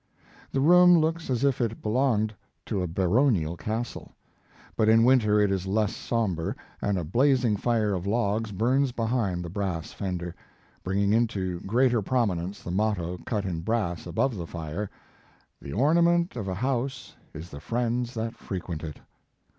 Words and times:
The 0.51 0.61
room 0.61 0.97
looks 0.97 1.29
as 1.29 1.43
if 1.43 1.61
it 1.61 1.79
belonged 1.83 2.33
to 2.65 2.81
a 2.81 2.87
baronial 2.87 3.55
castle, 3.55 4.15
but 4.75 4.89
in 4.89 5.03
winter 5.03 5.39
it 5.39 5.51
is 5.51 5.67
less 5.67 5.95
sombre, 5.95 6.55
and 6.81 6.97
a 6.97 7.03
blazing 7.03 7.55
fire 7.55 7.93
of 7.93 8.07
logs 8.07 8.51
burns 8.51 8.91
behind 8.91 9.45
the 9.45 9.49
brass 9.51 9.91
fender, 9.93 10.33
bringing 10.83 11.13
into 11.13 11.59
greater 11.67 12.01
prominence 12.01 12.63
the 12.63 12.71
motto 12.71 13.19
cut 13.27 13.45
in 13.45 13.61
brass 13.61 14.07
above 14.07 14.35
the 14.35 14.47
fire: 14.47 14.89
"The 15.61 15.73
ornament 15.73 16.35
of 16.35 16.47
a 16.47 16.55
house 16.55 17.15
is 17.35 17.51
the 17.51 17.59
friends 17.59 18.15
that 18.15 18.33
frequent 18.33 18.83
it." 18.83 18.99